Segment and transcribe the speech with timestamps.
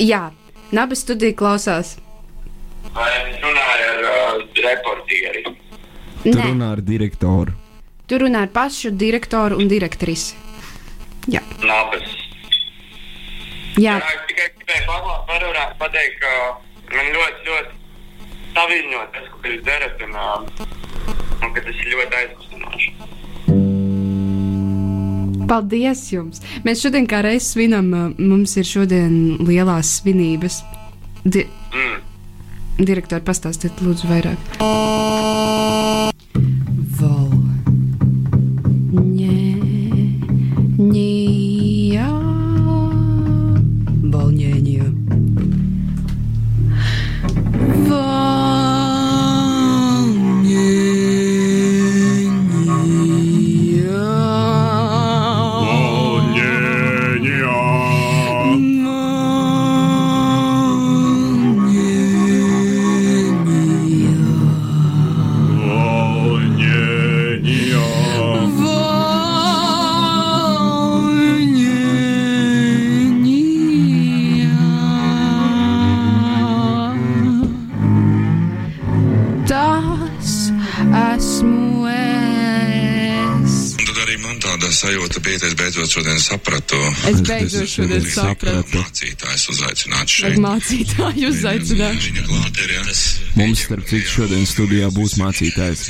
[0.00, 0.30] Jā,
[0.72, 1.98] Naba studija klausās.
[2.94, 5.42] Vai viņš runāja ar uh, reportieri?
[6.24, 7.52] Nē, runā ar direktoru.
[8.08, 10.34] tu runā ar pašu direktoru un direktrisi.
[11.28, 12.08] Jā, Nabas.
[13.76, 13.98] jā.
[13.98, 16.30] Jā, es tikai gribēju pateikt, ka
[16.96, 17.72] man ļoti, ļoti
[18.56, 20.64] saviņot tas, ko jūs darat, un, uh,
[21.44, 22.49] un ka tas ir ļoti aizkustinoši.
[25.50, 26.44] Paldies jums!
[26.62, 30.62] Mēs šodien kā reizes svinam, mums ir šodien lielās svinības.
[31.24, 32.84] Di Mm.
[32.86, 35.19] Direktori, pastāstiet, lūdzu, vairāk.
[85.90, 86.76] Beidzot šodien sapratu.
[87.08, 88.78] Es beidzot šodien sapratu.
[88.78, 90.36] Mācītājs uzaicināt šeit.
[90.38, 91.98] mācītāju uzaicināt.
[92.04, 92.84] Viņa klāt ir, jā.
[93.36, 95.86] Mums, starp citu, šodien studijā būs mācītājs.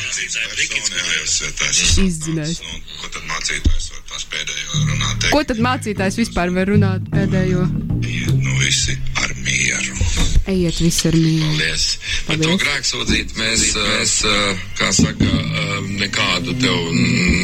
[2.01, 2.61] Izdzinējs.
[2.65, 5.29] Nu, Ko tad mācītājs var tās pēdējo runāt?
[5.33, 7.67] Ko tad mācītājs vispār var runāt pēdējo?
[8.01, 9.97] Iet, Nu, visi ar mieru.
[10.49, 11.45] Ejiet visi ar mīlu.
[11.45, 11.85] Paldies.
[12.29, 15.71] Bet to grēksūdzīt mēs, mēs, eh, kā saka, eh,
[16.03, 16.79] nekādu tev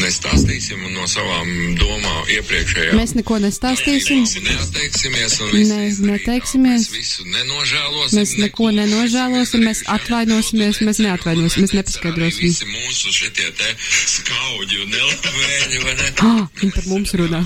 [0.02, 2.98] nestāstīsim no savām domām iepriekšējām.
[3.00, 4.24] Mēs neko nestāstīsim.
[4.26, 6.86] Visi neatteiksimies un visi Ne, neteiksimies.
[6.86, 8.18] Mēs visu nenožēlosim.
[8.20, 12.46] Mēs neko nenožēlosim, mēs atvainosimies, mēs neatvainosim, mēs nepaskaidrosim.
[12.46, 13.74] Visi mūsu šitie te
[14.16, 16.12] skauģi un nelabvēļi, vai ne?
[16.22, 17.42] Ah, viņi par mums runā.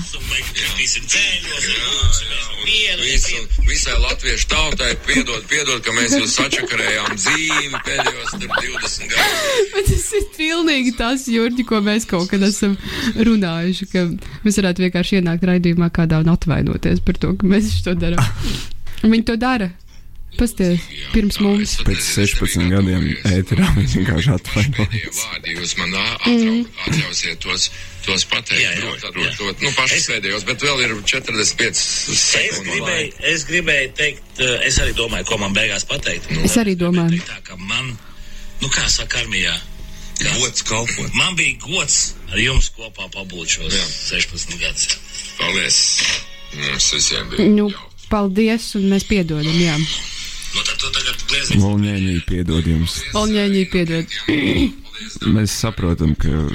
[2.71, 3.35] Visu,
[3.67, 9.65] visai latviešu tautai piedod, piedod, ka mēs jūs sačakarējām dzīvi pēdējos tur 20 gadus.
[9.73, 12.77] Bet tas ir pilnīgi tas, Jurģi, ko mēs kaut kad esam
[13.17, 14.05] runājuši, ka
[14.45, 18.23] mēs varētu vienkārši ienākt raidījumā kādā un atvainoties par to, ka mēs to darām.
[19.03, 19.71] Un viņi to dara.
[20.39, 20.79] Pasties,
[21.11, 21.73] pirms mums.
[21.85, 25.19] Pēc 16 gadiem ēterā viņš vienkārši atvainojas.
[25.51, 27.65] jūs man ātrāk atļausiet tos,
[28.05, 28.79] tos pateikt.
[28.79, 32.71] Prot, prot, prot, nu, pašus pēdējos, bet vēl ir 45 Es sekundes.
[32.71, 36.31] gribēju, es gribēju teikt, es arī domāju, ko man beigās pateikt.
[36.31, 37.19] Nu, Es arī domāju.
[37.27, 37.91] Tā kā man,
[38.63, 39.53] nu kā saka armijā,
[40.21, 41.11] kā, Gods kalpot.
[41.17, 41.99] man bija gods
[42.31, 43.85] ar jums kopā pabūt šos Jā.
[44.15, 44.87] 16 gadus.
[45.37, 45.77] Paldies.
[46.55, 47.47] Mums visiem bija.
[47.51, 47.67] Nu,
[48.11, 49.75] paldies, un mēs piedodam, jā.
[50.51, 51.61] Nu.
[51.63, 52.99] Volņēņī piedod jums.
[53.17, 54.15] Olņēņī piedod.
[55.31, 56.45] Mēs saprotam, ka.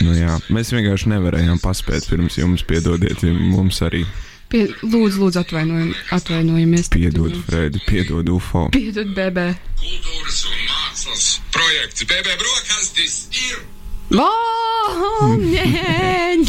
[0.00, 4.06] Nu jā, mēs vienkārši nevarējām paspēt pirms jums piedodiet, mums arī
[4.50, 6.88] Pie, lūdzu, lūdzu, atvainojam, atvainojamies.
[6.90, 8.64] piedod Fredi, piedod UFO.
[8.74, 9.54] Piedod, bebē.
[9.78, 13.62] Kultūras un mākslas projekts BB Brokastis ir.
[14.10, 15.46] Valņēņā!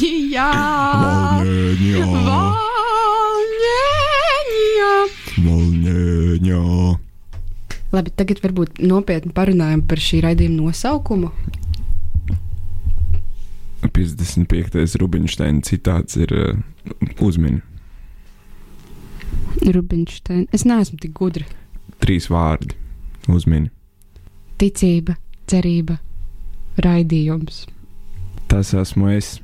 [0.02, 0.50] Volņēņā,
[1.06, 2.41] Valņēņā!
[7.92, 11.32] Labi, tagad varbūt nopietni parunājam par šī raidījuma nosaukumu.
[13.92, 14.96] 55.
[15.02, 16.54] Rubinsteina citāts ir uh,
[17.20, 17.60] uzmini.
[19.62, 20.48] Rubinšteina.
[20.56, 21.46] Es neesmu tik gudra.
[22.02, 22.78] Trīs vārdi
[23.30, 23.70] uzmini.
[24.62, 25.18] Ticība,
[25.50, 25.98] cerība,
[26.82, 27.66] raidījums.
[28.52, 29.36] Tas esmu es.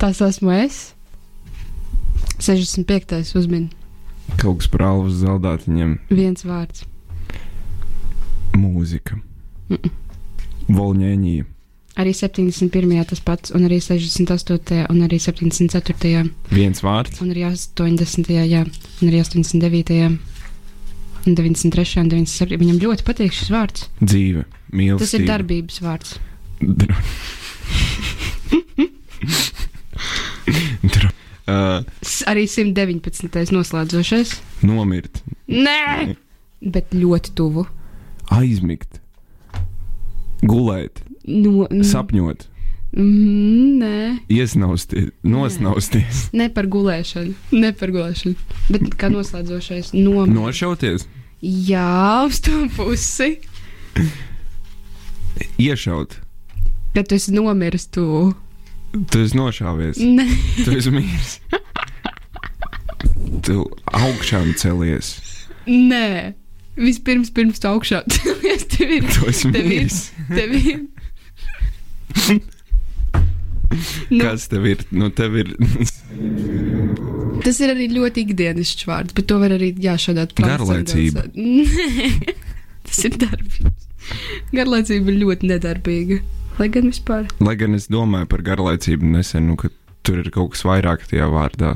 [0.00, 0.80] Tas esmu es.
[2.42, 3.34] 65.
[3.38, 3.68] uzmin.
[4.40, 5.98] Kaut kas par alvas zeldātiņiem.
[6.10, 6.86] Viens vārds.
[8.58, 9.18] Mūzika.
[10.68, 11.36] Volņēņī.
[12.00, 13.04] Arī 71.
[13.04, 14.86] tas pats, un arī 68.
[14.88, 16.22] un arī 74.
[16.48, 17.20] Viens vārds.
[17.20, 18.32] un arī 80.
[18.48, 20.18] jā, un arī 89.
[21.26, 22.00] un 93.
[22.00, 22.56] un 97.
[22.62, 23.88] Viņam ļoti patīk šis vārds.
[24.00, 24.46] Dzīve.
[24.72, 25.04] Mīlestība.
[25.04, 26.16] Tas ir darbības vārds.
[26.62, 26.96] Dra...
[30.96, 31.12] Dra...
[31.42, 31.84] Uh,
[32.30, 33.52] arī 119.
[33.52, 34.36] noslēdzošais.
[34.64, 35.20] nomirt.
[35.50, 36.14] Nē,
[36.62, 37.66] bet ļoti tuvu.
[38.32, 39.00] Aizmigt.
[40.42, 41.02] Gulēt.
[41.28, 42.48] No, n- Sapņot.
[42.92, 45.12] Mm, nē, Iesnausties.
[45.24, 46.26] Nosnausties.
[46.36, 47.32] ne par gulēšanu.
[47.56, 48.34] Ne par gulēšanu.
[48.68, 50.26] Bet kā noslēdzošais no.
[50.28, 51.06] Nošauties.
[51.42, 53.38] Jā, uz to pusi.
[55.58, 56.18] Iešaut.
[56.94, 58.34] Kad tu esi nomiris, tu.
[59.10, 59.96] Tu esi nošāvies.
[60.04, 60.26] Nē,
[60.64, 61.38] Tu esi miris.
[63.42, 63.56] Tu
[63.96, 65.14] augšām celies.
[65.66, 66.34] Nē,
[66.78, 69.06] vispirms, pirms tu augšā celies, tev ir.
[69.12, 69.68] Tu esi Tev ir.
[69.68, 69.98] miris.
[70.32, 70.80] Tev ir.
[74.12, 74.82] nu, Kas tev ir?
[74.92, 75.52] Nu, tev ir
[77.44, 81.24] tas ir arī ļoti ikdienišķs vārds, bet to var arī jāšādāt Garlaicība.
[81.34, 82.34] Nē,
[82.86, 83.88] tas ir darbības.
[84.54, 86.20] Garlaicība ir ļoti nedarbīga.
[86.60, 87.26] Lai gan vispār.
[87.42, 89.70] Lai gan es domāju par garlaicību nesen, nu, ka
[90.06, 91.72] tur ir kaut kas vairāk tajā vārdā.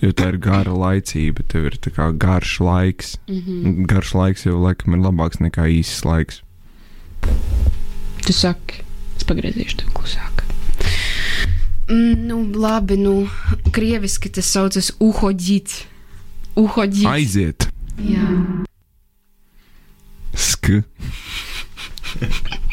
[0.00, 1.78] Jo tā ir gara laicība, tev ir
[2.20, 3.16] garš laiks.
[3.28, 3.40] Mm.
[3.40, 3.86] -hmm.
[3.86, 6.42] Garš laiks jau laikam ir labāks nekā īsts laiks.
[8.26, 8.82] Tu saki,
[9.16, 10.44] es pagriezīšu to klusāk.
[11.88, 13.28] Mm, nu, labi, nu,
[13.72, 15.84] krieviski tas saucas uhodīt.
[16.56, 17.06] Uhodīt.
[17.06, 17.68] Aiziet!
[17.98, 18.28] Jā.
[20.34, 20.82] Sk!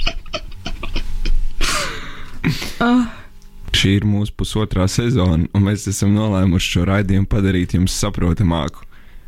[3.81, 8.83] Šī ir mūsu pusotrā sezona, un mēs esam nolēmuši šo raidījumu padarīt jums saprotamāku.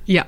[0.05, 0.27] jā.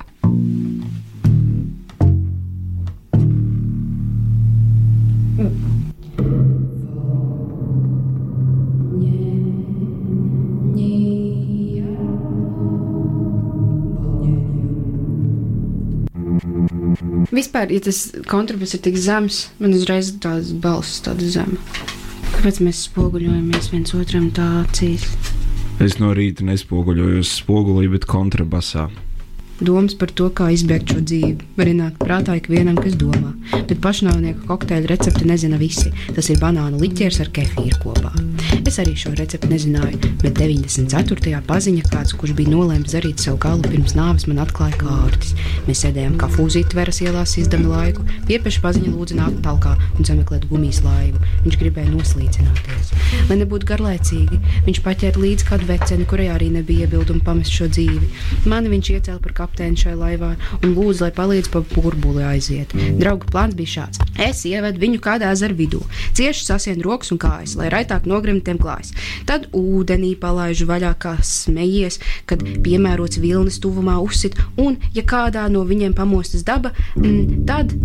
[17.29, 21.84] Vispār, ja tas kontrabass ir tik zems, man uzreiz tāds balss tāda zema.
[22.45, 25.07] Kāpēc mēs spoguļojamies viens otram tā acīs?
[25.81, 28.83] Es no rīta nespoguļojos spogulī, bet kontrabasā.
[29.59, 33.31] Domas par to, kā izbēgt šo dzīvi, var ienākt prātā ikvienam, kas domā.
[33.69, 35.93] Bet pašnāvnieku kokteļa recepti nezina visi.
[36.11, 38.11] Tas ir banānu liķers ar kefīru kopā.
[38.67, 41.39] Es arī šo recepti nezināju, bet 94.
[41.47, 45.31] paziņa kāds, kurš bija nolēmis darīt savu galu pirms nāves, man atklāja kārtas.
[45.69, 48.03] Mēs sēdējām kafūzīt veras ielās, izdami laiku.
[48.27, 51.21] Piepeši paziņa lūdza nākt talkā un sameklēt gumijas laivu.
[51.45, 52.91] Viņš gribēja noslīcināties.
[53.29, 58.11] Lai nebūtu garlaicīgi, viņš paķēra līdzi kādu veceni, kurai arī nebija iebildumu pamest šo dzīvi.
[58.49, 62.73] Mani viņš iecēla par kapteini šai laivā un lūdza, lai palīdz pa burbuli aiziet.
[62.99, 64.01] Drauga plāns bija šāds.
[64.21, 65.81] Es ievedu viņu kādā ezera vidū,
[66.17, 68.93] cieši sasien rokas un kājas, lai raitāk nogrimtiem klājas.
[69.29, 71.99] Tad ūdenī palaižu vaļā, kā smejies,
[72.29, 77.75] kad piemērots vilnis tuvumā uzsit, un, ja kādā no viņiem pamostas daba, mm, tad,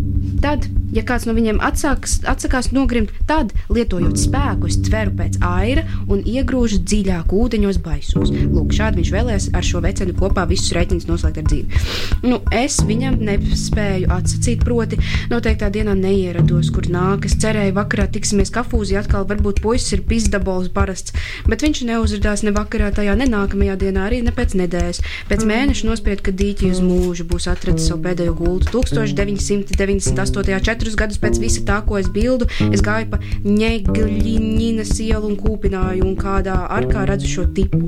[0.44, 5.84] tad, ja kāds no viņiem atsāks, atsakās nogrimt, tad, lietojot spēku, es tveru pēc aira
[6.06, 8.30] un iegrūžu dziļāk ūdeņos baisos.
[8.30, 11.82] Lūk, šādi viņš vēlēs ar šo vecenu kopā visus reiķinus noslēgt ar dzīvi.
[12.26, 14.99] Nu, es viņam nespēju atsacīt, proti,
[15.32, 17.26] noteiktā dienā neierados, kur nāk.
[17.29, 21.14] Es cerēju, vakarā tiksimies kafūzī, atkal varbūt puisis ir pizdabols parasts,
[21.49, 25.02] bet viņš neuzrādās ne vakarā, tajā ne nākamajā dienā, arī ne pēc nedēļas.
[25.31, 28.70] Pēc mēneša nospied, ka dīķi uz mūžu būs atradzis savu pēdējo gultu.
[28.81, 30.61] 1998.
[30.67, 36.06] četrus gadus pēc visa tā, ko es bildu, es gāju pa Ņegļiņinas ielu un kūpināju,
[36.06, 37.81] un kādā arkā redzu šo tipu.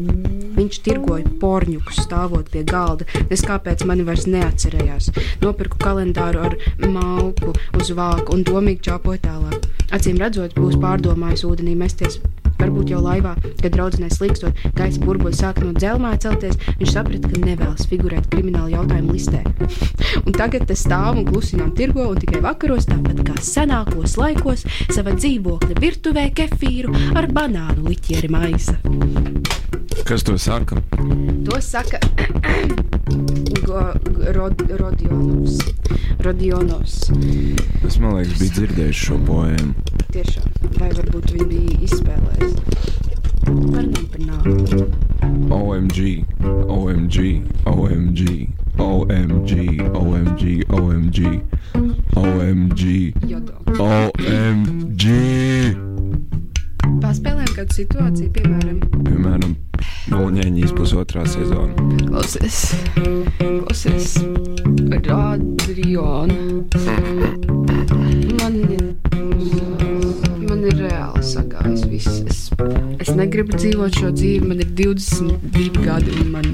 [0.53, 3.07] Viņš tirgoja porņukus, stāvot pie galda.
[3.33, 5.11] Es kāpēc mani vairs neatcerējās.
[5.43, 6.59] Nopirku kalendāru ar
[6.89, 9.69] malku uz vāku un domīgi čāpoju tālāk.
[9.93, 12.21] Acīm redzot, būs pārdomājis ūdenī mesties.
[12.63, 17.41] Varbūt jau laivā, kad draudzenē slīkstot, gaisa burbuļi sāk no dzelmā celties, viņš saprata, ka
[17.43, 19.43] nevēlas figurēt krimināla jautājuma listē.
[20.27, 24.65] un tagad te stāv un klusinām tirgo un tikai vakaros, tāpat kā senākos laikos,
[24.95, 28.79] savā dzīvokļa virtuvē kefīru ar banānu liķieri maisa.
[30.07, 30.79] Kas to saka?
[31.49, 31.99] To saka
[34.37, 35.59] rod, Rodionovs.
[36.19, 36.97] Rodionovs.
[37.87, 39.73] Es man liekas, biju dzirdējis šo poēmu.
[40.13, 40.49] Tiešām.
[40.79, 42.57] Vai varbūt viņi bija izspēlējuši?
[43.43, 44.85] Parunājam par nākotni.
[45.53, 45.99] OMG,
[46.73, 47.17] OMG,
[47.73, 48.21] OMG,
[48.79, 49.53] OMG,
[49.99, 51.19] OMG, OMG,
[52.17, 52.83] OMG.
[53.83, 55.05] OMG.
[57.03, 59.55] Paspēlējam kādu situāciju, piemēram, Piemēram,
[60.13, 61.73] Noņēņīs pusotrā sezona.
[62.09, 62.75] klausies,
[63.39, 64.17] klausies,
[64.93, 66.35] Radriona.
[68.41, 68.85] Man ir,
[70.49, 72.23] man ir reāli sagājis viss.
[72.27, 72.41] Es,
[73.03, 76.49] es negribu dzīvot šo dzīvi, man ir 22 gadi un man,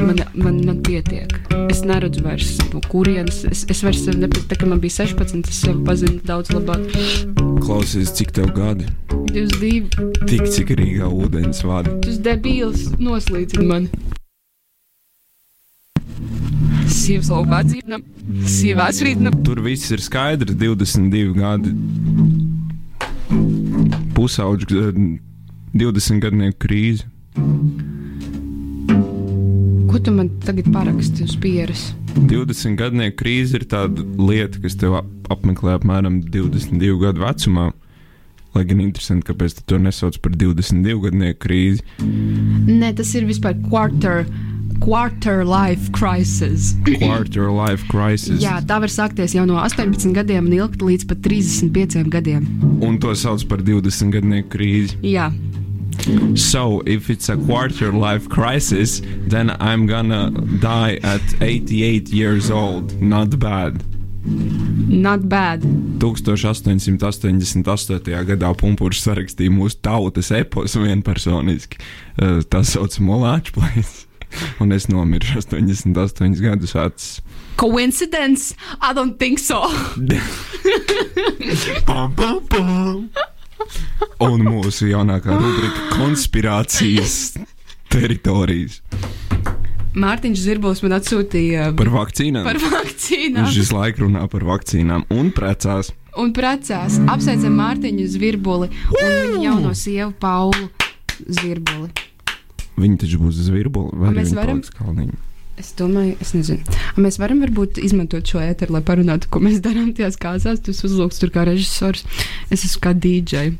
[0.00, 1.32] man, man, man pietiek.
[1.68, 3.44] Es neredzu vairs no kurienes.
[3.50, 6.86] Es, es vairs sev nepazinu, tā kā man bija 16, es sev pazinu daudz labāk.
[7.64, 8.88] Klausies, cik tev gadi?
[9.34, 9.88] 22,
[10.30, 11.90] Tik cik Rīgā ūdens vada.
[12.04, 13.88] tas debīls noslīcina mani.
[16.94, 17.98] Sievas laukā dzīvna,
[18.48, 19.32] sievās rītna.
[19.44, 21.74] Tur viss ir skaidrs, 22 gadi.
[24.14, 25.18] Pusauģis, eh,
[25.74, 27.02] 20 gadnieku krīze.
[29.90, 31.92] Ko tu man tagad paraksti uz pieres?
[32.14, 37.72] 20 gadnieku krīze ir tāda lieta, kas tev ap- apmeklē apmēram 22 gadu vecumā.
[38.54, 41.82] Lai gan interesanti, kāpēc to nesauc par 22 gadnieku krīzi.
[42.02, 44.22] Nē, tas ir vispār quarter,
[44.80, 46.74] quarter life crisis.
[46.86, 48.38] Quarter life crisis.
[48.44, 52.46] Jā, tā var sākties jau no 18 gadiem un ilgt līdz pat 35 gadiem.
[52.84, 55.00] Un to sauc par 20 gadnieku krīzi.
[55.02, 55.32] Jā,
[56.34, 60.30] So, if it's a quarter life crisis, then I'm gonna
[60.60, 63.00] die at 88 years old.
[63.00, 63.82] Not bad.
[65.02, 65.62] Not bad.
[66.00, 68.24] 1888.
[68.30, 71.76] gadā Punkūrs sarakstīja mūsu tautas eposu vienpersoniski.
[72.20, 73.92] Eh, Tā saucamo Latvijas.
[74.62, 77.20] Un es nomiru 88 gadus vecs.
[77.56, 78.54] Coincidence?
[78.80, 79.62] I don't think so.
[81.86, 83.08] Pam, pam, pam.
[84.24, 87.14] Un mūsu jaunākā rubrika- konspirācijas
[87.92, 88.80] teritorijas
[89.94, 92.44] Mārtiņš Zirbulis man atsūtīja par vakcīnām.
[92.48, 93.44] par vakcīnām.
[93.46, 95.92] Viņš visu laiku runā par vakcīnām un precās.
[96.18, 96.96] Un precās.
[97.10, 100.68] Apsveicam Mārtiņu Zvirbuli un viņa jauno sievu Paulu
[101.28, 101.90] Zvirbuli.
[102.78, 105.14] Viņi taču būs zvirbuli vai Un mēs varam- kalniņi.
[105.56, 106.64] Es domāju, es nezinu.
[106.96, 110.58] A Mēs varam varbūt izmantot šo ēteru, lai parunātu, ko mēs darām tajās kāzās.
[110.60, 112.02] Tu esi uzlūgts tur kā režisors.
[112.50, 113.52] Es esmu kā DJ.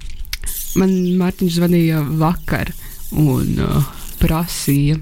[0.75, 2.73] Man Mārtiņš zvanīja vakar
[3.15, 3.85] un uh,
[4.19, 4.99] prasīja.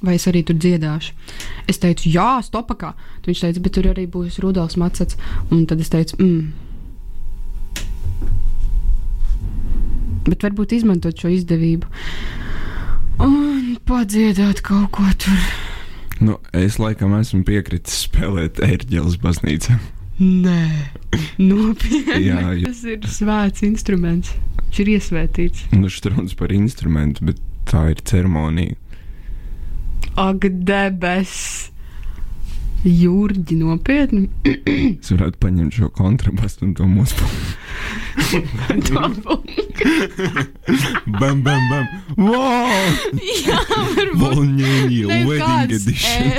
[0.00, 1.12] Vai es arī tur dziedāšu?
[1.68, 2.94] Es teicu, jā, stopakā.
[3.20, 5.18] Tad Viņš teica, bet tur arī būs Rudolfs Macets.
[5.52, 6.68] Un tad es teicu, mm.
[10.30, 11.88] Bet varbūt izmantot šo izdevību
[13.24, 15.40] un padziedāt kaut ko tur.
[16.20, 19.78] Nu, es laikam esmu piekritis spēlēt ērģeles baznīcā.
[20.20, 20.64] Nē,
[21.40, 22.26] nopietni.
[22.26, 22.68] Jā, jā.
[22.68, 24.34] Tas ir svēts instruments.
[24.66, 25.62] Viņš ir iesvētīts.
[25.72, 27.40] Nu, štrūns par instrumentu, bet
[27.70, 28.76] tā ir ceremonija.
[30.18, 31.34] Ak, debes!
[32.80, 34.30] Jūrģi nopietni.
[34.48, 37.26] Es varētu paņemt šo kontrabasu un to mūsu
[41.20, 41.84] bam, bam, bam.
[42.16, 42.72] Wow!
[43.20, 44.22] Jā, varbūt.
[44.22, 46.32] Volņēņi, wedding edition.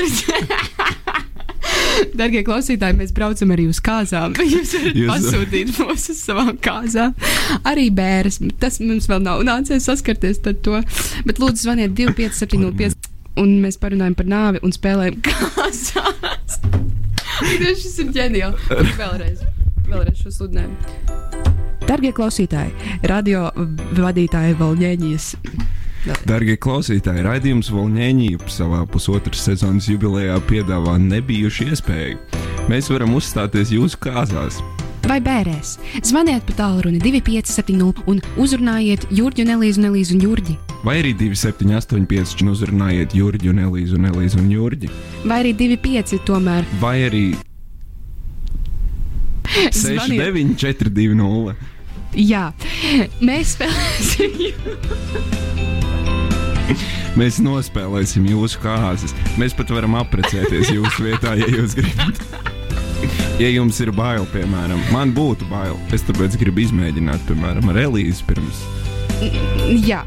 [2.17, 4.33] Darbie klausītāji, mēs braucam arī uz kāzām.
[4.41, 7.13] Jūs varat Jūs- pasūtīt mūs uz savām kāzām.
[7.69, 8.41] Arī bērns.
[8.61, 10.81] Tas mums vēl nav nācies saskarties ar to.
[11.29, 13.10] Bet lūdzu, zvaniet 2575.
[13.39, 16.59] Un mēs parunājam par nāvi un spēlējam kāzās.
[16.61, 18.59] Tas ir ģeniāli.
[18.99, 19.45] Vēlreiz,
[19.87, 21.29] vēlreiz šo sludinājumu.
[21.87, 22.71] Darbie klausītāji,
[23.09, 23.47] radio
[23.97, 25.31] vadītāji Valņēņijas.
[26.25, 32.21] Darbie klausītāji, raidījums Volņēņība savā pusotras sezonas jubilejā piedāvā nebijušu iespēju.
[32.71, 34.61] Mēs varam uzstāties jūsu kāzās.
[35.09, 35.77] Vai bērēs.
[36.07, 40.57] Zvaniet pa tālruni 2570 un uzrunājiet Jurģu, Nelīzu, Nelīzu un Jurģi.
[40.85, 44.91] Vai arī 2785 un uzrunājiet Jurģu, un Elīzu, un Jurģi.
[45.25, 46.65] Vai arī 25 tomēr.
[46.81, 47.25] Vai arī
[49.81, 50.25] Zvaniet.
[50.55, 51.69] 69420.
[52.11, 52.49] Jā,
[53.23, 54.31] mēs spēlēsim.
[57.19, 59.11] Mēs nospēlēsim jūsu kārtas.
[59.39, 62.23] Mēs pat varam apprecēties jūsu vietā, ja jūs gribat.
[63.41, 65.73] Ja jums ir bail, piemēram, man būtu bail.
[65.95, 68.59] Es tāpēc gribu izmēģināt, piemēram, ar Elīzi pirms.
[69.89, 70.03] jā,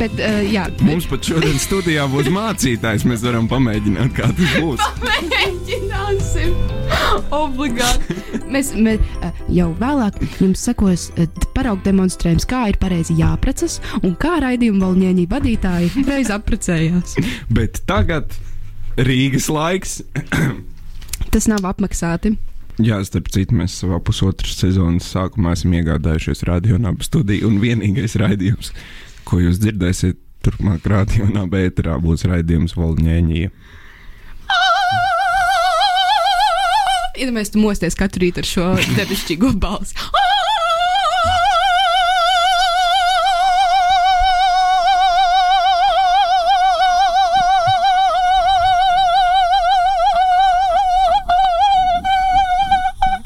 [0.00, 0.62] bet uh, jā.
[0.80, 3.04] Mums pat šodien studijā būs mācītājs.
[3.10, 4.80] Mēs varam pamēģināt, kā tas būs.
[5.04, 6.54] Mēģināsim!
[7.36, 8.16] Obligāti!
[8.48, 14.16] Mēs, mēs uh, jau vēlāk jums sekos uh, paraugu demonstrējums, kā ir pareizi jāprecas un
[14.16, 17.20] kā raidījuma valņēņi vadītāji reiz apprecējās.
[17.52, 18.32] Bet tagad
[18.96, 20.00] Rīgas laiks.
[21.28, 22.38] Tas nav apmaksāti.
[22.82, 27.46] Jā, starp citu, mēs savā pusotras sezonas sākumā esam iegādājušies radionābu studiju.
[27.46, 28.72] Un vienīgais raidījums,
[29.28, 33.54] ko jūs dzirdēsiet turpmāk radionābā ēterā, būs raidījums Volņēņija.
[37.14, 39.94] Iedomājieties, tu mosties katru rītu ar šo debesšķīgo balsi.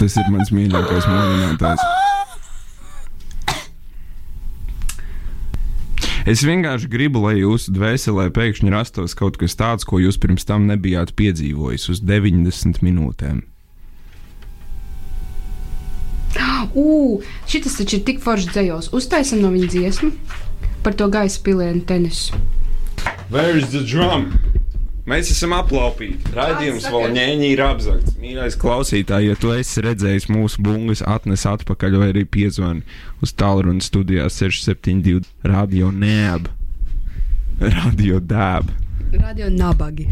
[0.08, 1.82] Tas ir mans mīļākais modinātājs.
[6.32, 10.64] Es vienkārši gribu, lai jūsu dvēselē pēkšņi rastos kaut kas tāds, ko jūs pirms tam
[10.70, 13.42] nebijāt piedzīvojis uz 90 minūtēm.
[16.72, 18.88] Ugh, šis taču ir tik foršs dzējos.
[18.96, 20.14] Uztaisam no viņa dziesmu
[20.86, 22.40] par to gaisa pilienu tenisu.
[23.28, 24.32] Where is the drum?
[25.08, 26.34] Mēs esam aplaupīti.
[26.84, 27.14] Sakars?
[27.16, 28.16] ņēņķi ir apzakts.
[28.20, 32.84] Mīļais klausītāj, ja tu esi redzējis mūsu bungas, atnes atpakaļ vai arī piezvani
[33.24, 36.50] uz tālruni studijā 672 Radio Nēb.
[37.62, 38.68] Radio Dēb.
[39.16, 40.10] Radio nabagi.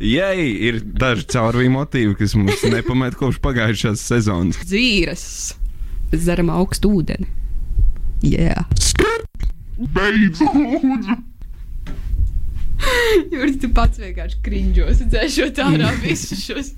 [0.00, 4.60] Jei, ir daži caurvīju motīvi, kas mums nepamet kopš pagājušās sezonas.
[4.68, 5.28] Dzīves.
[6.12, 7.39] Dzeram augstu ūdeni.
[8.26, 8.64] Jā.
[9.96, 11.16] Beidz, lūdzu!
[13.30, 16.70] Jūri, tu pats vienkārši kriņģos, dzēšot ārā visus šos.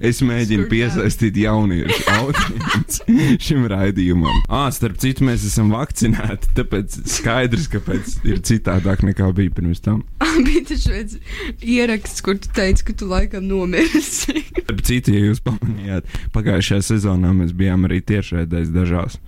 [0.00, 0.70] Es mēģinu Skurdā.
[0.70, 4.38] piesaistīt jauniešu audienci šim raidījumam.
[4.46, 10.04] Ah, starp citu, mēs esam vakcinēti, tāpēc skaidrs, kāpēc ir citādāk nekā bija pirms tam.
[10.46, 11.16] Bija tas viens
[11.58, 14.38] ieraksts, kur tu teici, ka tu laikam nomirsi.
[14.54, 19.18] Starp citu, ja jūs pamanījāt, pagājušajā sezonā mēs bijām arī tiešraidēs dažās.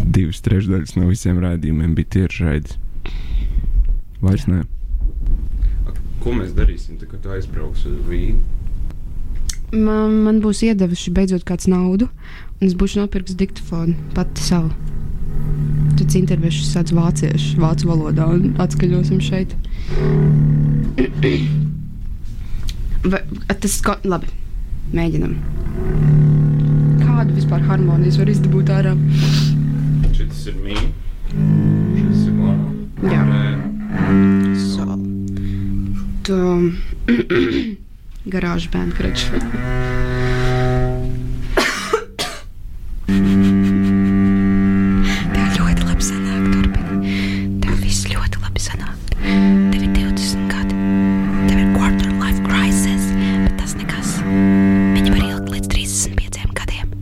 [0.00, 2.78] Divas trešdaļas no visiem raidījumiem bija tiešraides.
[4.20, 4.64] Vairs ne.
[6.20, 8.40] Ko mēs darīsim, tad, kad tu aizbrauks uz Vīnu?
[9.70, 12.08] Man, man būs iedevuši beidzot kāds naudu,
[12.58, 14.72] un es būšu nopirkusi diktafonu pati savu.
[15.94, 19.54] Tad interviešu sāc vāciešu, vācu valodā un atskaņosim šeit.
[23.06, 23.22] Vai,
[23.62, 24.28] tas ko, labi,
[24.96, 25.38] mēģinam.
[27.00, 28.98] Kādu vispār harmonijas var izdabūt ārā?
[30.50, 30.86] Šis ir mīļš.
[31.94, 32.64] Šis ir glābs.
[33.06, 33.22] Jā.
[34.58, 34.82] So.
[36.26, 36.38] Tu
[38.34, 39.30] garāžu bērnu kreču.
[45.30, 47.14] Tev ļoti labi sanāk, turpini.
[47.62, 48.98] Tev viss ļoti labi sanāk.
[49.22, 50.74] Tev ir 20 gadi.
[51.46, 53.12] Tev ir quarter life crisis,
[53.46, 54.18] bet tas nekas.
[54.26, 56.96] Viņa var ilgt līdz 35 gadiem.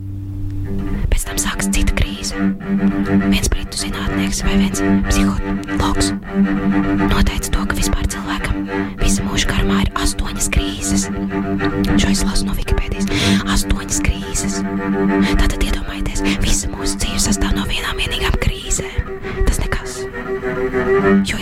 [1.09, 1.88] Pēc tam sākas cita.
[2.39, 4.79] Viens britu zinātnieks vai viens
[5.09, 6.13] psihologs
[7.09, 8.69] noteica to, ka vispār cilvēkam
[9.01, 11.07] visa mūža garumā ir astoņas krīzes.
[11.99, 13.09] Šo es lasu no Wikipēdijas.
[13.43, 14.61] Astoņas krīzes.
[14.63, 19.11] Tātad iedomājieties, visa mūsu dzīve sastāv no vienām vienīgām krīzēm.
[19.43, 19.99] Tas nekas.
[21.27, 21.38] Jo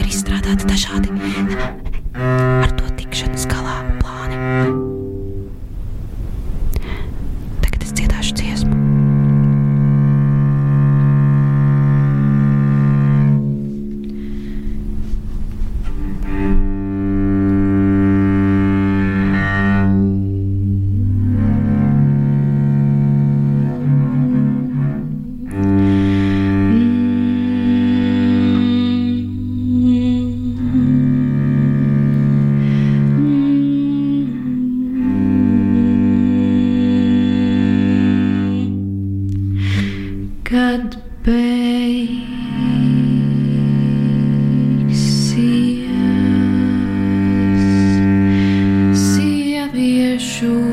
[50.37, 50.66] jour.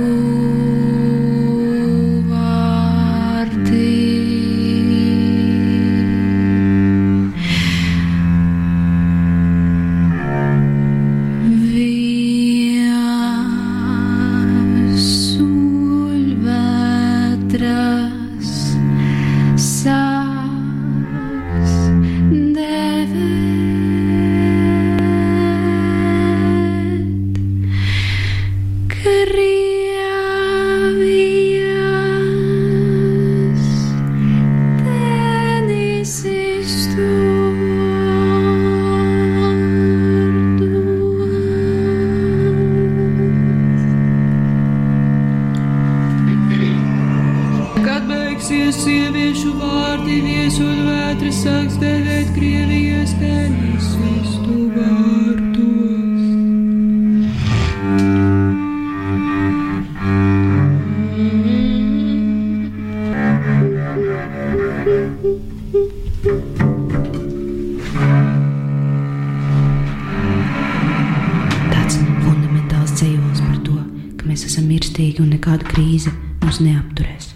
[74.34, 76.10] Mēs esam mirstīgi un nekāda krīze
[76.42, 77.28] mūs neapturēs.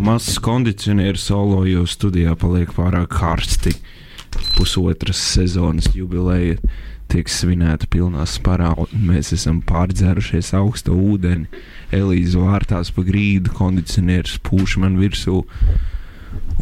[0.00, 3.72] Mazs kondicionieris solo jau studijā paliek pārāk karsti.
[4.58, 6.58] Pusotras sezonas jubileja
[7.10, 11.48] tiek svinēta pilnā sparā, un mēs esam pārdzērušies augstu ūdeni.
[11.96, 15.40] Elīze vārtās pa grīdu, kondicionieris pūš man virsū,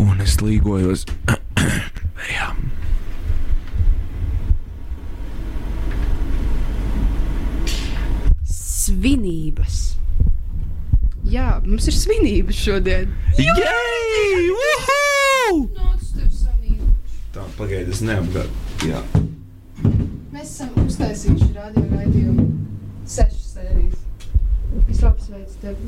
[0.07, 1.09] un es līgojos.
[2.37, 2.53] Jā.
[8.89, 9.99] Svinības.
[11.29, 13.11] Jā, mums ir svinības šodien.
[14.55, 15.69] Uhu!
[17.35, 18.49] Tā, pagaidi, es neapgāju.
[18.89, 19.03] Jā.
[20.33, 22.47] Mēs esam uztaisījuši radio raidījumu
[23.05, 23.99] sešas sērijas.
[24.89, 25.85] Es apsveicu tevi.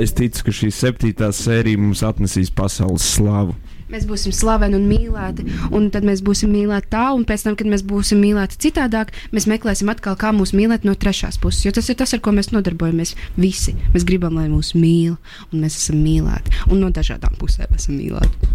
[0.00, 3.52] Es ticu, ka šī septītā sērija mums atnesīs pasaules slavu.
[3.86, 7.68] Mēs būsim slaveni un mīlēti, un tad mēs būsim mīlēti tā, un pēc tam, kad
[7.70, 11.62] mēs būsim mīlēti citādāk, mēs meklēsim atkal, kā mūs mīlēt no trešās puses.
[11.68, 13.76] Jo tas ir tas, ar ko mēs nodarbojamies visi.
[13.94, 15.14] Mēs gribam, lai mūs mīl,
[15.52, 18.50] un mēs esam mīlēti, un no dažādām pusēm esam mīlēti.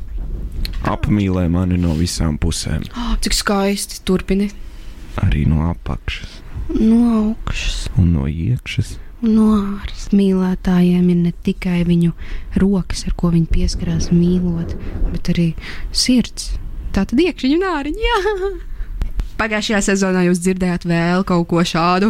[0.92, 4.02] Apmīlē mani no visām pusēm, Oh, cik skaisti!
[4.06, 4.50] Turpini
[5.22, 6.40] arī no apakšas
[6.72, 7.88] no augšas.
[8.00, 8.98] un no iekšas.
[9.22, 12.10] No āras mīlētājiem ir ne tikai viņu
[12.58, 14.74] rokas, ar ko viņi pieskarās mīlot,
[15.14, 15.52] bet arī
[15.94, 16.56] sirds.
[16.90, 18.02] Tā tad iekšķiņa un āriņa.
[18.02, 18.50] Jā.
[19.38, 22.10] Pagājušajā sezonā jūs dzirdējāt vēl kaut ko šādu.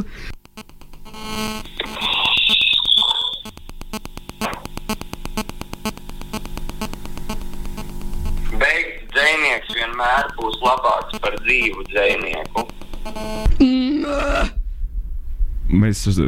[8.56, 12.68] Beigts dzinieks vienmēr būs labāks par dzīvu dzinieku.
[15.72, 16.24] Mēs uz,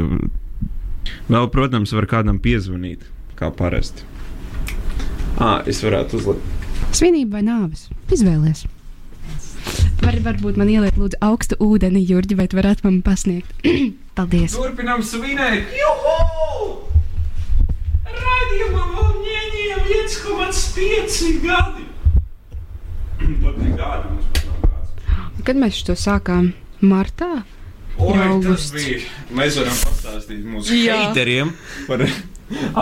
[1.29, 3.05] Vēl, protams, var kādam piezvanīt,
[3.39, 4.05] kā parasti.
[5.41, 6.69] À, es varētu uzlikt.
[6.93, 7.87] Svinība vai nāves?
[8.13, 8.67] Izvēlēties.
[10.03, 13.53] Var, varbūt man ieliet lūdzu augstu ūdeni, Jurgi, vai varētu man pasniegt?
[14.17, 14.53] Paldies!
[14.57, 15.71] Turpinam svinēt!
[15.79, 16.17] Juhu!
[18.03, 21.87] Radījumam vēl ņēmējam 1,5 gadi!
[23.45, 25.41] Pat ne gadi mums pat nav kāds.
[25.47, 26.51] Kad mēs to sākām?
[26.83, 27.31] Martā?
[28.01, 28.99] Oi, tas bija.
[29.36, 30.97] Mēs varam pastāstīt mūsu Jā.
[31.06, 31.53] haiteriem
[31.88, 32.06] par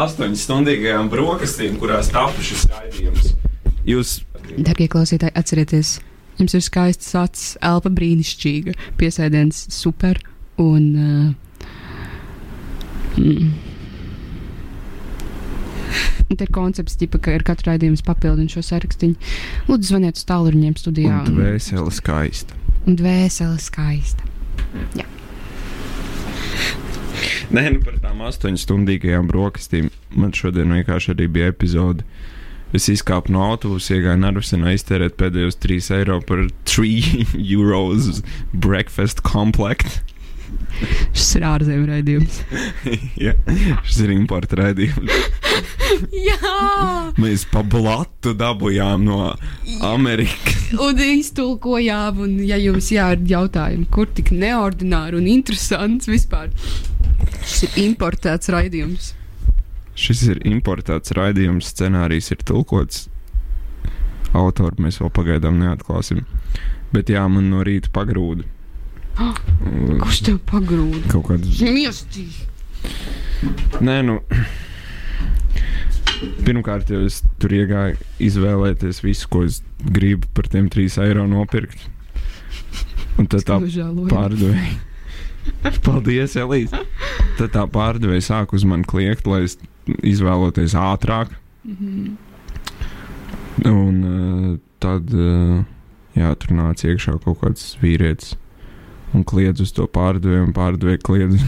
[0.04, 3.34] astoņu stundīgajām brokastīm, kurās tapu šis raidījums.
[3.88, 4.19] Jūs
[4.60, 5.89] Darbie klausītāji, atcerieties,
[6.39, 10.19] jums ir skaists acis, elpa brīnišķīga, piesēdiens super
[10.60, 10.88] un.
[10.95, 11.67] Uh,
[13.19, 13.52] mm.
[16.32, 19.10] Un Te ir koncepts, ģipa, ka ir katru raidījumu papildina šo sarakstu.
[19.67, 21.17] Lūdzu, zvaniet uz tālruņiem studijā.
[21.28, 22.56] un dvēseli skaista.
[22.88, 24.31] un dvēsele skaista.
[27.52, 32.06] Nē, nu par tām astoņu stundīgajām brokastīm man šodien vienkārši arī bija epizode.
[32.76, 37.26] Es izkāpu no autobusa, iegāju Narvisenā, iztērēt pēdējos 3 eiro par 3
[37.58, 38.21] euros
[38.54, 40.00] breakfast komplektu.
[41.15, 42.39] Šis ir ārzemju raidījums.
[43.25, 43.34] ja,
[43.86, 45.17] šis ir importa raidījums.
[46.15, 49.17] Jā, Mēs pa blatu dabūjām no
[49.86, 50.69] Amerikas.
[50.79, 56.47] un iztulkojām, un, ja jums jā, ir jautājumi, kur tik neordināri un interesants vispār,
[57.43, 59.12] šis ir importēts raidījums.
[59.99, 63.05] Šis ir importēts raidījums, scenārijs ir tulkots.
[64.31, 66.23] Autoru mēs vēl pagaidām neatklāsim.
[66.95, 68.47] Bet jā, man no rīta pagrūda.
[70.02, 71.04] Kurš tev pagrūda?
[71.12, 71.62] Kaut kāds.
[71.62, 72.43] Miestīs!
[73.82, 74.19] Nē, nu.
[76.45, 81.88] Pirmkārt, jau es tur iegāju izvēlēties visu, ko es gribu par tiem 3 eiro nopirkt.
[83.19, 83.58] Un tad tā
[84.12, 84.76] pārdevēja.
[85.86, 86.84] Paldies, Elīze.
[87.39, 89.58] Tad tā pārdevēja sāk uz mani kliegt, lai es
[90.06, 91.34] izvēloties ātrāk.
[93.65, 94.45] Un uh,
[94.82, 95.65] tad, uh,
[96.17, 98.38] jā, tur nāca iekšā kaut kāds vīrietis
[99.17, 101.43] un kliedz uz to pārdevēju, un pārdevēja kliedz.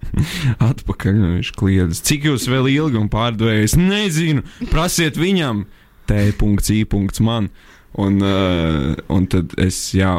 [0.70, 2.00] Atpakaļ un viņš kliedz.
[2.06, 3.66] Cik jūs vēl ilgi un pārdevēja?
[3.68, 5.66] Es nezinu, prasiet viņam,
[6.10, 6.34] T.I.
[7.26, 7.50] man.
[7.98, 10.12] Un, uh, un tad es, jā,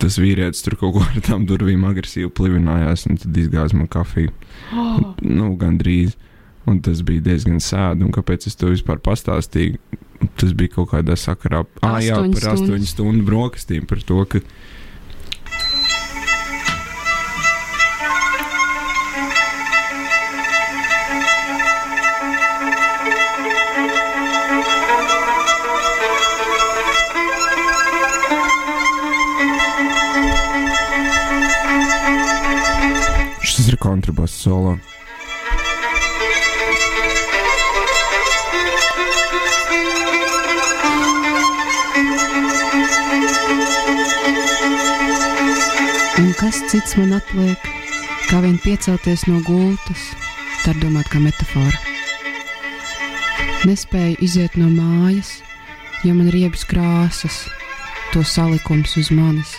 [0.00, 4.32] tas vīrietis tur kaut ko ar tām durvīm agresīvi plivinājās, un tad izgāza man kafiju.
[4.72, 6.16] Oh, Nu, gandrīz.
[6.66, 8.02] Un tas bija diezgan sēdi.
[8.02, 9.78] Un kāpēc es to vispār pastāstīju?
[10.40, 11.60] Tas bija kaut kādā sakarā.
[11.84, 13.84] Ah, jā, par astoņu stundu brokastīm.
[13.86, 14.40] Par to, ka
[34.26, 34.78] kontrabass solo.
[46.18, 47.60] Un kas cits man atliek,
[48.30, 50.10] kā vien piecelties no gultas,
[50.64, 51.76] tā domāt kā metāfora.
[53.66, 55.40] Nespēju iziet no mājas,
[56.04, 57.46] jo man riebas krāsas,
[58.12, 59.56] to salikums uz manis.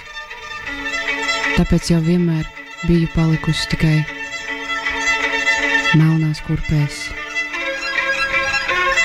[1.57, 2.45] Tāpēc jau vienmēr
[2.85, 4.16] biju palikusi tikai
[5.95, 7.07] melnās kurpēs.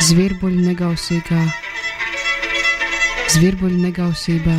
[0.03, 1.42] Zvirbuļu negausīgā,
[3.37, 4.57] zvirbuļu negausībā,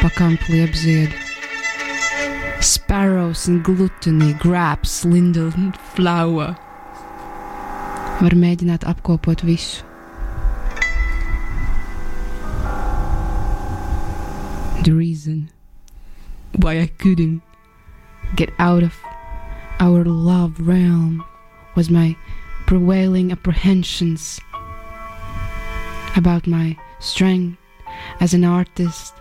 [0.00, 1.26] pakām pliepziedu.
[2.64, 5.52] Sparrows and gluttony grabs lindel
[5.94, 6.56] flower.
[8.18, 9.84] Var mēģināt apkopot visu.
[14.82, 15.50] The reason
[16.56, 17.42] why I couldn't
[18.34, 19.07] get out of
[19.80, 21.24] our love realm
[21.76, 22.16] was my
[22.66, 24.40] prevailing apprehensions
[26.16, 27.56] about my strength
[28.20, 29.14] as an artist,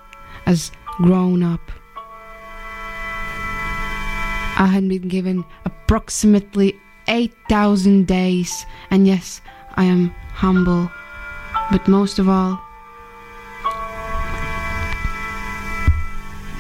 [0.46, 1.72] as grown up.
[4.60, 9.42] I had been given approximately 8,000 days, and yes,
[9.76, 10.92] I am humble,
[11.72, 12.60] but most of all,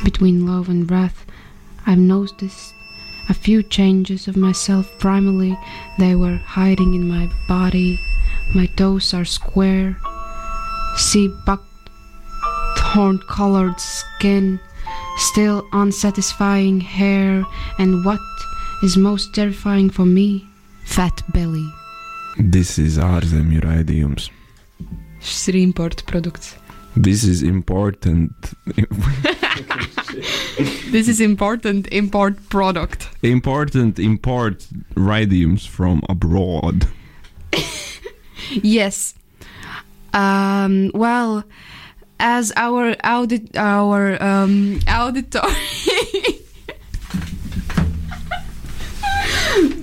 [0.03, 1.25] between love and wrath,
[1.87, 2.76] I've noticed
[3.29, 4.97] a few changes of myself.
[4.99, 5.57] Primarily,
[5.97, 7.99] they were hiding in my body.
[8.55, 9.97] My toes are square,
[10.95, 14.59] sea buckhorn colored skin,
[15.17, 17.43] still unsatisfying hair,
[17.77, 18.19] and what
[18.83, 20.47] is most terrifying for me,
[20.85, 21.67] fat belly.
[22.37, 24.29] This is ārzemju raidījums.
[25.19, 26.55] Šis ir importa produkts.
[26.95, 28.53] This is important.
[30.91, 33.09] This is important import product.
[33.21, 34.65] important import
[34.95, 36.87] radiums from abroad.
[38.63, 39.13] Yes.
[40.13, 41.43] Um, well,
[42.19, 45.41] as our audit, our um, auditor.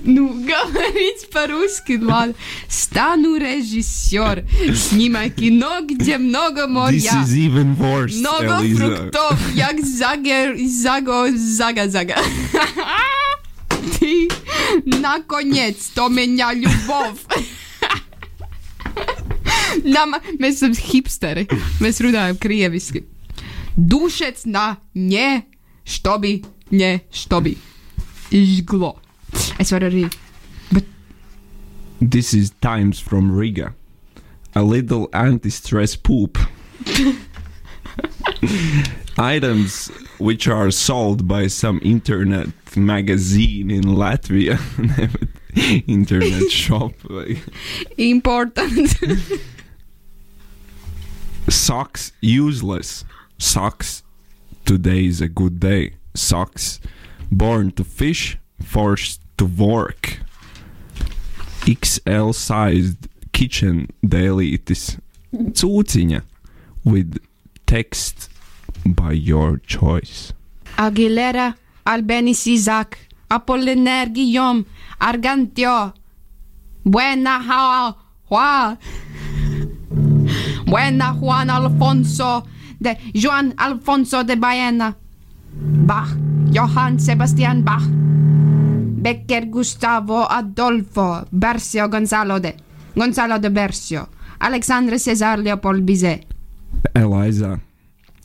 [0.04, 2.34] Ну, говорить по-русски, ладно.
[2.68, 4.44] Стану режиссер.
[4.74, 6.96] Снимай кино, где много This моря.
[7.24, 8.76] is even worse, Много Eliza.
[8.76, 12.16] фруктов, як загер, заго, зага, зага.
[13.98, 14.28] Ты,
[14.84, 17.20] наконец-то, меня любовь.
[19.84, 21.46] Нам, mēs esam hipsteri.
[21.80, 23.04] Mēs runājam krieviski.
[23.76, 25.42] Dušec na ne,
[25.86, 27.56] štobi, ne, štobi.
[28.32, 28.96] Žglo.
[29.59, 30.13] Es varu arī.
[32.01, 33.73] This is Times from Riga.
[34.53, 36.37] A little anti stress poop.
[39.17, 39.87] Items
[40.17, 44.59] which are sold by some internet magazine in Latvia.
[45.87, 46.93] internet shop.
[47.97, 48.95] Important.
[51.49, 53.05] Socks useless.
[53.37, 54.03] Socks.
[54.65, 55.93] Today is a good day.
[56.13, 56.79] Socks.
[57.31, 60.19] Born to fish, forced to work.
[61.65, 64.97] XL sized kitchen dailies.
[65.33, 66.21] Cūciņa
[66.85, 67.17] with
[67.65, 68.29] text
[68.85, 70.31] by your choice.
[70.77, 72.97] Aguilera, Albenis Isaac,
[73.29, 74.65] Apollinaire Guillaume,
[74.99, 75.93] Argantio,
[76.85, 77.41] Buena
[78.29, 78.77] Hua,
[80.65, 82.43] Buena Juan Alfonso,
[82.79, 84.95] de Juan Alfonso de Baena,
[85.53, 86.09] Bach,
[86.51, 87.83] Johann Sebastian Bach,
[89.05, 92.55] Becker Gustavo Adolfo, Bercio Gonzalo de,
[92.95, 96.25] Gonzalo de Bercio, Alexandre César Leopold Bizet,
[96.95, 97.59] Eliza,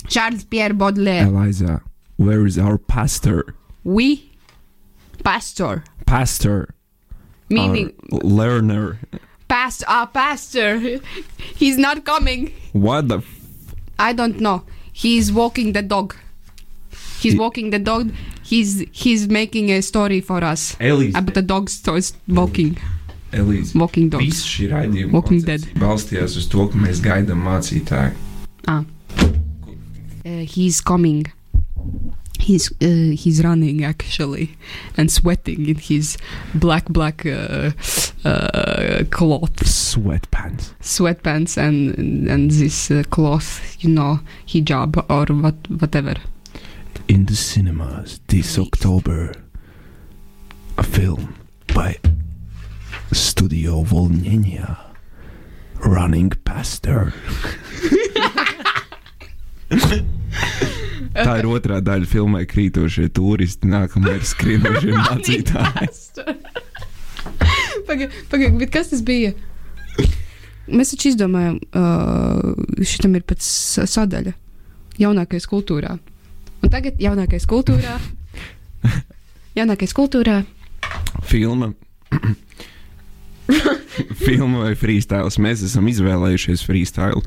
[0.08, 1.82] Charles Pierre Baudelaire, Eliza,
[2.16, 3.44] where is our pastor?
[3.84, 4.30] we,
[5.22, 5.84] Pastor.
[6.06, 6.74] Pastor,
[7.50, 8.98] Meaning, our learner.
[9.48, 10.80] past our pastor.
[11.56, 12.52] He's not coming.
[12.72, 13.18] What the?
[13.18, 14.62] F- I don't know.
[14.92, 16.14] He's walking the dog.
[17.22, 18.10] He's He- walking the dog.
[18.42, 21.14] He's he's making a story for us Elīze.
[21.18, 22.76] about the dog starts walking,
[23.32, 23.74] Elīze.
[23.74, 24.24] walking dogs.
[24.24, 28.14] Viss šī raidījuma Walking koncepcija balstījās uz to, ka mēs gaidām mācītāju.
[28.66, 28.84] Ah.
[30.24, 31.26] Uh, he's coming.
[32.40, 34.56] He's uh, he's running actually
[34.96, 36.16] and sweating in his
[36.54, 37.70] black black uh,
[38.24, 40.72] uh, cloth Sweatpants.
[40.80, 46.14] sweatpants and and this uh, cloth you know hijab or what whatever
[47.10, 49.32] In the cinemas this October,
[50.78, 51.34] a film
[51.74, 51.98] by
[53.12, 54.78] Studio Volnenia,
[55.84, 57.12] Running Pastor.
[61.10, 65.88] Tā ir otrā daļa filmai Krītošie turisti, nākamais skrienošie mācītāji.
[67.90, 69.34] Pagaid, pagaid, bet kas tas bija?
[70.70, 72.54] Mēs taču izdomājām, uh,
[72.86, 74.36] šitam ir sa- sadaļa.
[75.02, 75.96] Jaunākais kultūrā.
[76.60, 77.98] Un tagad jaunākais kultūrā.
[79.58, 80.42] Jaunākais kultūrā.
[81.26, 81.72] Filma.
[84.24, 85.30] Filma vai freestyle.
[85.42, 87.24] Mēs esam izvēlējušies freestyle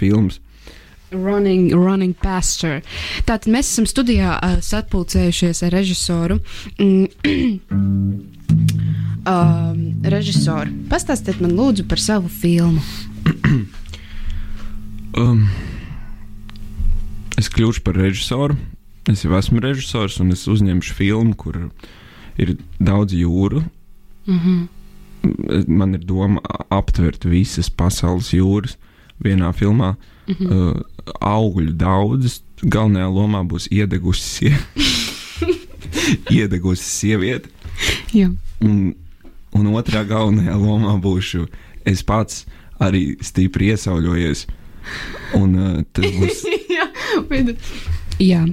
[0.00, 0.40] filmas.
[1.10, 2.84] Running, running pasture.
[3.26, 6.40] Tātad mēs esam studijā uh, sapulcējušies ar režisoru.
[9.20, 12.80] Um, režisoru, pastāstiet man lūdzu par savu filmu.
[15.10, 15.40] Um,
[17.40, 18.56] es kļūšu par režisoru.
[19.08, 21.56] Es jau esmu režisors, un es uzņemšu filmu, kur
[22.40, 23.64] ir daudz jūru.
[24.26, 24.68] Mm -hmm.
[25.68, 28.76] Man ir doma aptvert visas pasaules jūras
[29.24, 29.96] vienā filmā.
[30.26, 30.48] Mm -hmm.
[30.50, 30.80] Uh,
[31.20, 32.42] augļu daudzas.
[32.62, 34.56] Galvenajā lomā būs iedegusi, sie...
[36.38, 37.48] iedegusi sieviete.
[38.12, 38.28] Jā.
[38.60, 38.94] Un,
[39.52, 41.46] un otrā galvenajā lomā būšu
[41.84, 42.46] es pats
[42.80, 44.46] arī stipri iesauļojies
[45.38, 46.42] Un uh, tas būs.
[47.30, 47.54] Bet...
[48.20, 48.44] Jā.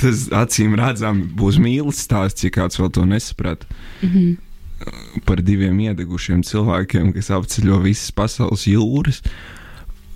[0.00, 3.66] Tas acīm redzami būs mīlestības stāsts, ja kāds vēl to nesaprata.
[4.02, 5.20] Mm -hmm.
[5.24, 9.22] Par diviem iedegušiem cilvēkiem, kas apceļo visas pasaules jūras.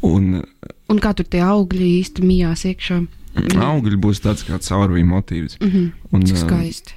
[0.02, 0.42] Un
[0.88, 3.06] Un kā tur tie augļi īsti mijās iekšā?
[3.38, 5.58] augļi būs tāds kā caurvīja motīvs.
[5.60, 5.90] Mm -hmm.
[6.12, 6.94] Un, Cik ā, skaisti.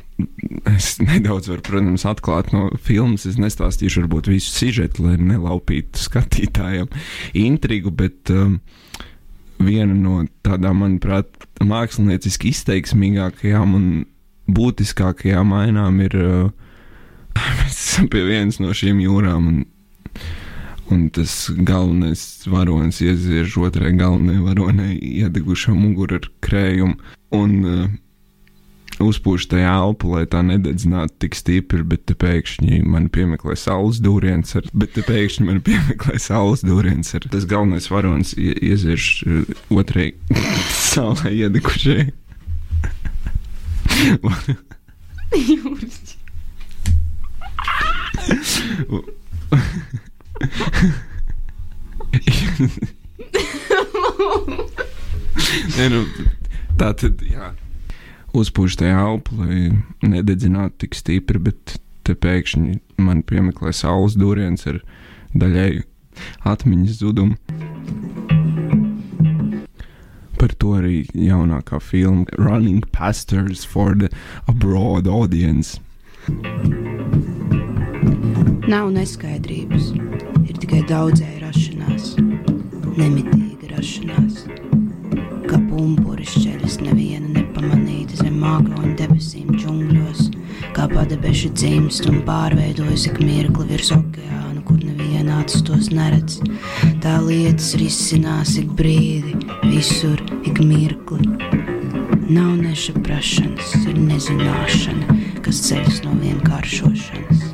[0.66, 3.26] Es nedaudz varu, protams, atklāt no filmas.
[3.26, 6.88] Es nestāstīšu varbūt visu sižetu, lai nelaupītu skatītājiem
[7.34, 8.60] intrigu, bet um,
[9.66, 11.30] viena no tādām, manuprāt,
[11.62, 13.88] mākslinieciski izteiksmīgākajām un
[14.52, 16.18] būtiskākajām ainām ir.
[16.18, 16.72] Uh,
[17.62, 20.22] mēs esam pie vienas no šīm jūrām, un,
[20.92, 26.98] un tas galvenais varonis ieziež otrai galvenajai varonei iedegušā mugurā ar krējumu.
[27.38, 27.92] Un, uh,
[29.04, 34.56] uzpūš tajā elpu, lai tā nededzinātu tik stipri, bet te pēkšņi man piemeklē saules dūriens,
[34.58, 37.14] ar, bet te pēkšņi man piemeklē saules dūriens.
[37.18, 39.44] Ar, tas galvenais varonis ie, ieziež uh,
[39.82, 40.12] otrai
[40.92, 42.12] saulē iedekušai.
[55.72, 56.00] Nē, nu,
[56.80, 57.52] tā tad, jā
[58.38, 59.72] uzpūš tajā elpu, lai
[60.06, 64.82] nededzinātu tik stipri, bet te pēkšņi man piemeklē saules dūriens ar
[65.38, 65.84] daļēju
[66.48, 67.38] atmiņas zudumu.
[70.42, 74.10] Par to arī jaunākā filma Running Pastors for the
[74.50, 75.78] Abroad Audience.
[78.72, 79.92] Nav neskaidrības,
[80.48, 82.16] ir tikai daudzēja rašanās,
[82.98, 84.46] nemitīga rašanās.
[85.46, 90.30] Kā pumpuris ceļas neviena nepamanīta zem mākoņu debesīm džungļos,
[90.76, 96.40] kā padebeši dzimst un pārveidojas ik mirkli virs okeāna, kur neviena acis tos neredz.
[97.04, 99.36] Tā lietas risinās ik brīdi,
[99.70, 101.28] visur ik mirkli.
[102.32, 107.50] Nav nesaprašanas, ir nezināšana, kas ceļas no vienkāršošanas.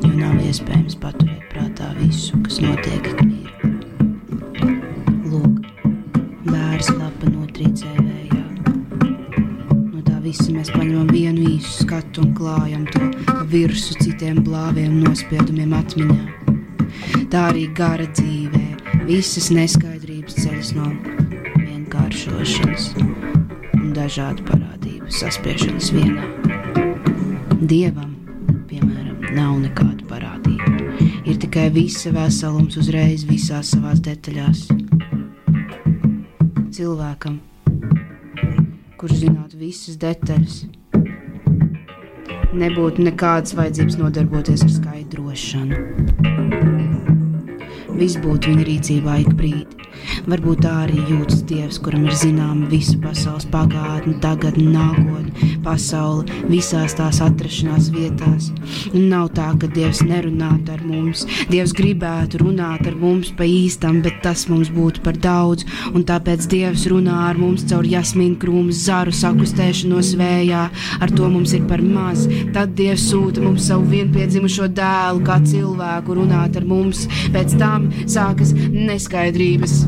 [0.00, 3.29] Jo nav iespējams paturēt prātā visu, kas notiek ik mirkli.
[11.90, 13.00] Skatu un klājam to
[13.50, 16.18] virsmu citiem blāviem nospiedumiem atmiņā.
[17.32, 18.60] Tā arī gara dzīvē,
[19.08, 20.86] visas neskaidrības ceļas no
[21.56, 22.86] vienkāršošanas
[23.80, 26.30] un dažādu parādību saspiešanas vienā.
[27.58, 28.14] Dievam,
[28.70, 31.10] piemēram, nav nekādu parādību.
[31.26, 34.68] Ir tikai visa veselums uzreiz visās savās detaļās
[36.70, 37.40] cilvēkam,
[39.02, 40.68] kurš zinātu visas detaļas.
[42.50, 45.76] Nebūtu nekādas vajadzības nodarboties ar skaidrošanu.
[47.94, 49.79] Viss būtu viņa rīcībā ik brīdi.
[50.28, 56.96] Varbūt tā arī jūtas Dievs, kuram ir zināma visa pasaules pagātne, tagadne, nākotne, pasaule, visās
[56.98, 58.50] tās atrašanās vietās.
[58.92, 61.24] Un nav tā, ka Dievs nerunātu ar mums.
[61.50, 65.64] Dievs gribētu runāt ar mums pa īstam, bet tas mums būtu par daudz.
[65.94, 70.66] Un tāpēc Dievs runā ar mums caur jasmīnu krūmu zaru sakustēšanos vējā.
[71.00, 72.26] Ar to mums ir par maz.
[72.54, 77.06] Tad Dievs sūta mums savu vienpiedzimušo dēlu, kā cilvēku runāt ar mums.
[77.32, 79.80] Pēc tam sākas neskaidrības.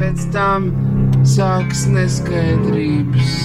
[0.00, 0.70] Pēc tam
[1.36, 3.38] sākas neskaidrības.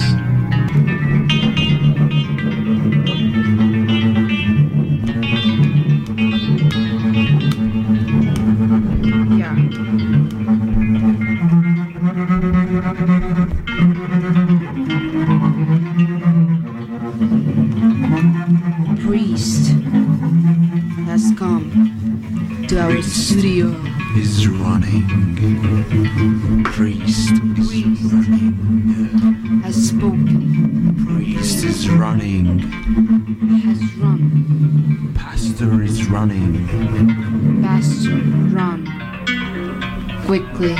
[40.56, 40.74] Quickly.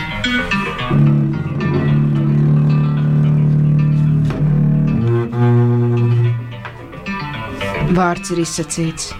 [7.94, 9.10] Vārds ir izsacīts.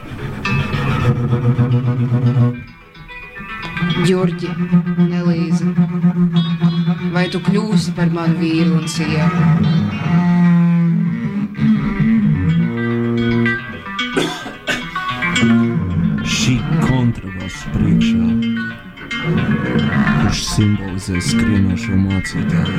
[4.09, 4.51] Jurģi,
[5.21, 5.71] Elīze,
[7.15, 9.89] vai tu kļūsi par manu vīru un sievu?
[20.61, 22.77] Simbolizē skrienošo mācītāju.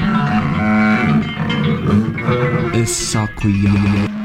[2.78, 4.21] Es saku, jā.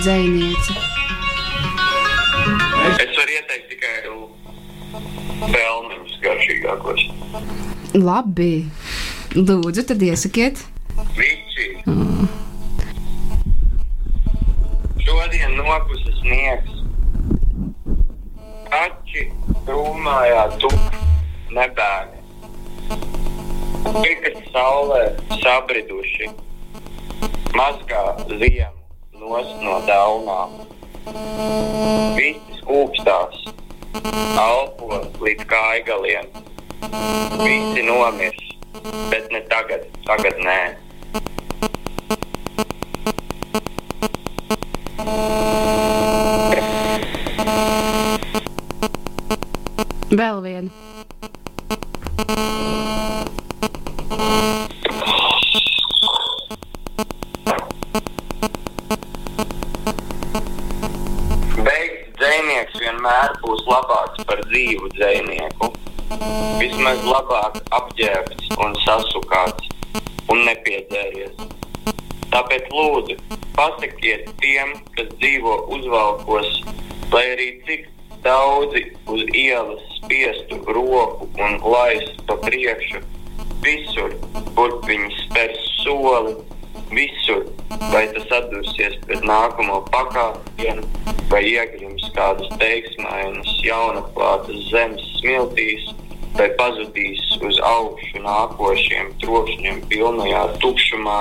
[0.00, 0.74] Dzēnieci?
[2.86, 3.94] Es varu ieteikt tikai
[5.52, 7.02] pelniņus garšīgākos.
[7.96, 8.52] Labi.
[9.36, 10.62] Lūdzu, tad iesakiet.
[11.16, 11.66] Vici.
[15.06, 16.78] Šodien nokusa sniegs.
[18.70, 19.26] Kaķi
[19.68, 20.96] krūmājā tuk
[21.56, 22.24] nebēni.
[24.00, 25.04] Tikai saulē
[25.42, 26.32] sabriduši.
[27.56, 28.75] Mazgā ziemu
[29.20, 30.56] nost no daunām.
[32.16, 33.44] Visi skūpstās,
[34.40, 36.32] alpo līdz kājgaliem.
[37.42, 38.42] Visi nomirs,
[39.12, 40.60] bet ne tagad, tagad nē.
[50.16, 50.70] Vēl vienu.
[63.66, 65.72] Būs labāks par dzīvu dzinieku.
[66.60, 69.68] Vismaz labāk apģērbts un sasukāts
[70.30, 71.34] un nepiedzēries.
[72.30, 73.16] Tāpēc lūdzu,
[73.56, 76.62] pasakiet tiem, kas dzīvo uzvalkos,
[77.12, 77.88] lai arī cik
[78.22, 83.02] daudzi uz ielas spiestu roku un laistu pa priekšu,
[83.62, 84.14] visur,
[84.54, 86.36] kur viņi spērs soli,
[86.90, 87.44] visur,
[87.92, 90.84] vai tas atdursies pret nākamo pakāpienu,
[91.30, 95.88] vai iegrims kādas teiksmainas, jaunaklātas zemes smiltīs,
[96.36, 101.18] vai pazudīs uz augšu nākošiem trokšņiem pilnajā tukšumā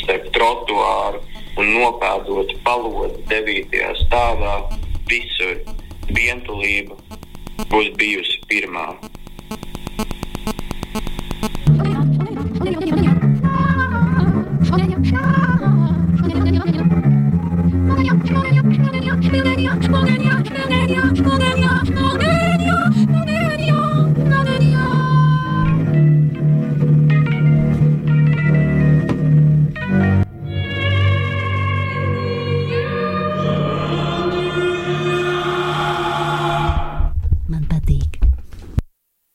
[0.00, 1.20] starp trotuāru
[1.60, 4.54] un nopēdot palodi devītajā stāvā,
[5.10, 5.60] visur
[6.10, 6.96] vientulība
[7.70, 8.88] būs bijusi pirmā.
[14.76, 15.08] Thank
[21.58, 21.63] you.